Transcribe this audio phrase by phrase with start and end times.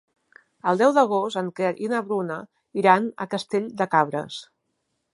[0.71, 2.39] El deu d'agost en Quer i na Bruna
[2.85, 4.43] iran a Castell de Cabres.